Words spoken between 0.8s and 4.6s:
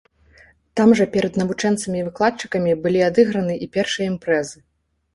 жа перад навучэнцамі і выкладчыкамі былі адыграны і першыя імпрэзы.